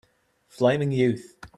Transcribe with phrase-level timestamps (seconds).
[0.47, 1.37] Flaming youth